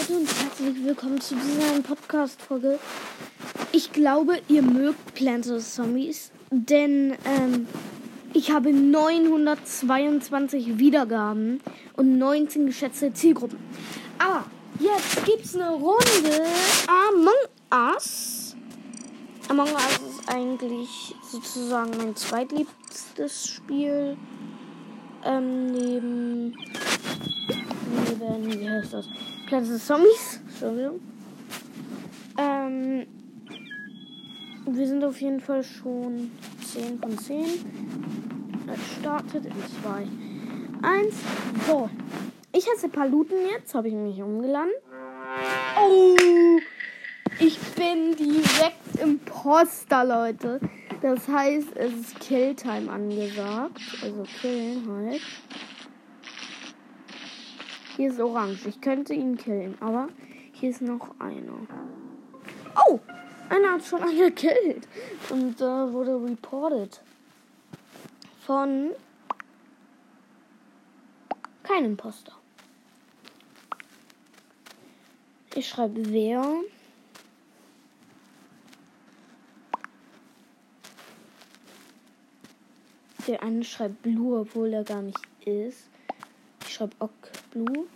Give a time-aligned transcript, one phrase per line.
[0.00, 2.78] Leute und herzlich willkommen zu dieser Podcast-Folge.
[3.72, 5.74] Ich glaube, ihr mögt Plants vs.
[5.74, 7.66] Zombies, denn ähm,
[8.32, 11.60] ich habe 922 Wiedergaben
[11.96, 13.58] und 19 geschätzte Zielgruppen.
[14.18, 14.44] Aber
[14.78, 16.46] jetzt gibt's eine Runde
[16.86, 17.34] Among
[17.94, 18.56] Us.
[19.48, 24.16] Among Us ist eigentlich sozusagen mein zweitliebstes Spiel.
[25.24, 26.56] Ähm, neben.
[28.06, 28.60] Neben.
[28.60, 29.06] Wie heißt das?
[29.50, 29.84] Plants vs.
[29.84, 30.40] Zombies.
[30.46, 31.00] Entschuldigung.
[32.38, 33.06] Ähm.
[34.64, 36.30] Wir sind auf jeden Fall schon
[36.64, 37.44] 10 von 10.
[38.72, 39.52] Es startet in
[39.82, 40.06] 2,
[40.86, 41.14] 1.
[41.66, 41.90] So.
[42.52, 43.74] Ich heiße Paluten jetzt.
[43.74, 44.70] Habe ich mich umgeladen.
[45.76, 46.16] Oh!
[47.40, 50.60] Ich bin direkt Imposter, Leute.
[51.02, 53.80] Das heißt, es ist Killtime angesagt.
[54.00, 55.20] Also killen halt.
[58.00, 58.66] Hier ist orange.
[58.66, 60.08] Ich könnte ihn killen, aber
[60.52, 61.52] hier ist noch einer.
[62.88, 62.98] Oh!
[63.50, 64.88] Einer hat schon einen gekillt.
[65.28, 67.02] Und äh, wurde reported.
[68.46, 68.92] Von
[71.62, 72.32] kein Imposter.
[75.54, 76.42] Ich schreibe wer.
[83.26, 85.90] Der eine schreibt Blue, obwohl er gar nicht ist.
[86.64, 87.88] Ich schreibe Ok Blue.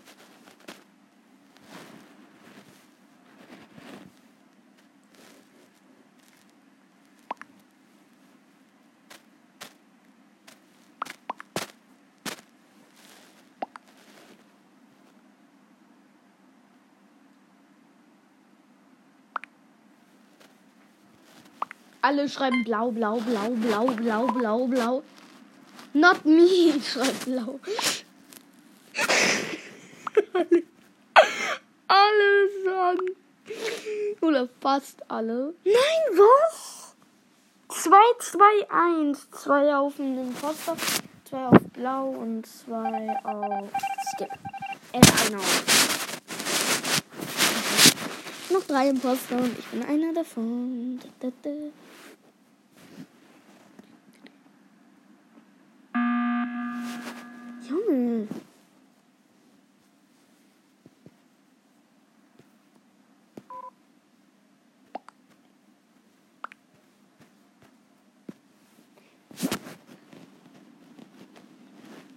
[22.05, 25.03] Alle schreiben blau, blau, blau, blau, blau, blau, blau.
[25.95, 26.43] Not me,
[26.77, 27.61] ich schreibe blau.
[30.35, 30.63] alle,
[31.89, 33.09] alle sagen.
[34.35, 35.55] Oder fast alle.
[35.65, 36.97] Nein, was?
[37.69, 39.31] 2, 2, 1.
[39.31, 40.77] 2 auf den Imposter,
[41.31, 43.71] 2 auf blau und 2 auf
[44.11, 44.29] Skip.
[44.91, 45.65] Äh, auf.
[48.51, 50.99] Noch drei Imposter und ich bin einer davon.
[51.21, 51.51] Da, da, da.
[57.69, 58.27] Junge.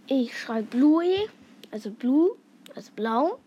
[0.09, 1.03] Ich schreibe Blue,
[1.69, 2.37] also Blue,
[2.73, 3.39] also blau.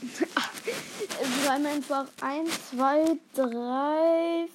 [1.20, 4.48] Es waren einfach 1, 2, 3,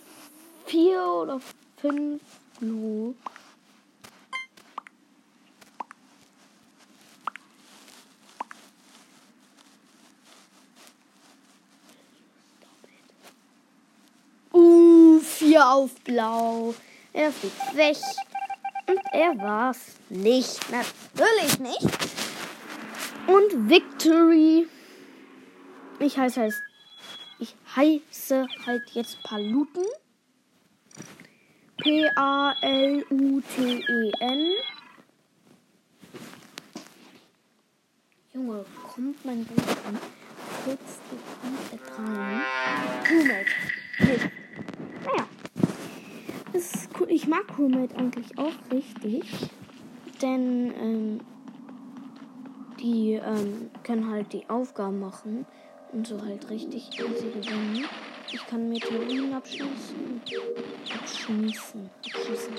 [0.74, 1.40] 4 oder
[1.82, 2.20] 5
[2.60, 3.14] Blue.
[14.52, 16.74] Uh, 4 auf Blau.
[17.14, 17.98] Er fliegt weg.
[18.88, 20.60] Und er war's nicht.
[20.72, 21.88] Natürlich nicht.
[23.28, 24.68] Und Victory.
[26.00, 26.56] Ich heiße halt,
[27.38, 29.86] ich heiße halt jetzt Paluten.
[31.78, 33.04] P-A-L-U-T-E-N.
[38.34, 39.98] Junge, kommt mein Bruder an?
[40.64, 41.00] Kurz
[41.42, 42.42] komplett rein.
[43.04, 43.52] Crewmate.
[44.00, 44.30] Nicht.
[45.06, 45.28] Naja.
[46.54, 47.08] Das ist cool.
[47.10, 49.50] Ich mag Crewmate eigentlich auch richtig.
[50.22, 51.20] Denn, ähm,
[52.80, 55.46] die ähm, können halt die Aufgaben machen
[55.92, 57.86] und so halt richtig easy gewinnen.
[58.32, 60.22] Ich kann Meteoriten abschießen.
[61.24, 61.90] Abschießen.
[62.14, 62.54] Abschießen.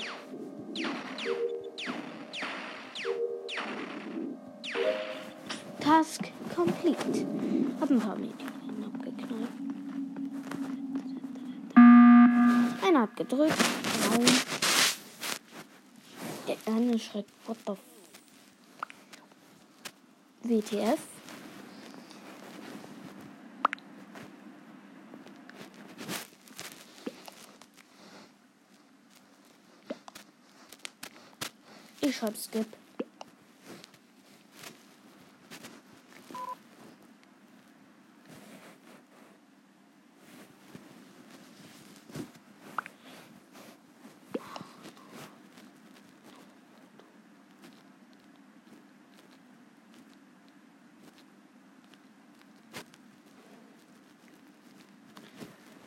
[5.79, 7.27] Task complete.
[7.79, 9.51] Hab ein paar Meteoriten abgeknallt.
[12.83, 13.53] Einer hat gedrückt.
[14.09, 14.25] Nein.
[16.47, 17.57] Der eine schreibt, what
[20.41, 21.14] the WTF.
[32.21, 32.49] One-Shots.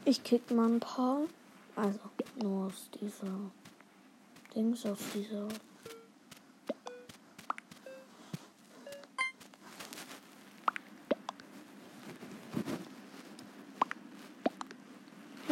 [0.05, 1.21] Ich kick mal ein paar.
[1.77, 1.99] Also
[2.43, 3.27] nur aus dieser
[4.55, 5.49] Dings auf dieser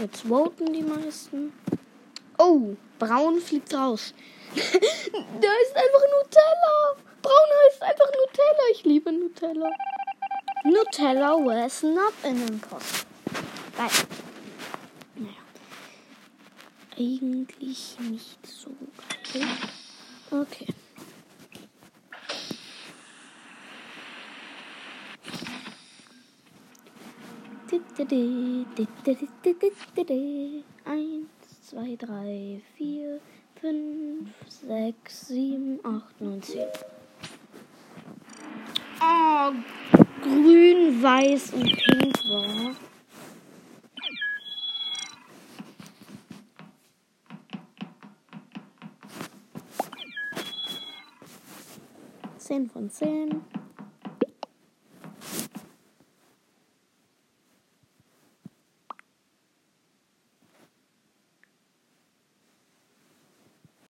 [0.06, 1.52] Jetzt voten die meisten.
[2.38, 4.14] Oh, Braun fliegt raus.
[4.54, 6.94] da ist einfach Nutella.
[7.22, 8.62] Braun heißt einfach Nutella.
[8.70, 9.68] Ich liebe Nutella.
[10.62, 13.04] Nutella was not an imposter.
[13.76, 13.88] Geil.
[15.16, 15.34] Naja.
[16.96, 18.70] Eigentlich nicht so
[19.32, 19.48] geil.
[20.30, 20.68] Okay.
[30.84, 31.28] Eins,
[31.62, 33.20] zwei, drei, vier,
[33.58, 36.69] fünf, sechs, sieben, acht, neun, zehn.
[39.00, 39.52] Oh,
[40.20, 42.76] grün, weiß und pink war.
[52.37, 53.55] Zehn von zehn.